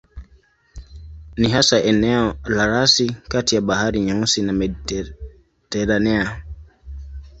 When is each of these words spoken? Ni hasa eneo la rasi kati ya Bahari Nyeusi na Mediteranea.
Ni 1.37 1.49
hasa 1.51 1.83
eneo 1.83 2.35
la 2.45 2.67
rasi 2.67 3.09
kati 3.27 3.55
ya 3.55 3.61
Bahari 3.61 3.99
Nyeusi 3.99 4.41
na 4.41 4.53
Mediteranea. 4.53 6.43